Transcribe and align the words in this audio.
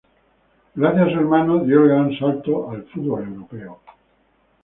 Gracias 0.73 1.07
a 1.07 1.11
su 1.13 1.19
hermano 1.19 1.59
dio 1.63 1.83
el 1.83 1.89
gran 1.89 2.17
salto 2.17 2.71
al 2.71 2.85
fútbol 2.85 3.23
europeo. 3.23 3.81